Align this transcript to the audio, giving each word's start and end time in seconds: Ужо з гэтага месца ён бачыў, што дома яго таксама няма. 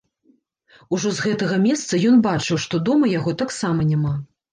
Ужо 0.95 1.09
з 1.17 1.25
гэтага 1.25 1.59
месца 1.65 1.99
ён 2.11 2.17
бачыў, 2.29 2.57
што 2.63 2.79
дома 2.89 3.11
яго 3.19 3.35
таксама 3.43 3.87
няма. 3.91 4.15